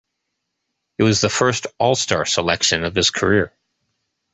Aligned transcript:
It 0.97 1.03
was 1.03 1.21
the 1.21 1.29
first 1.29 1.67
All-Star 1.77 2.25
selection 2.25 2.83
of 2.83 2.95
his 2.95 3.11
career. 3.11 3.53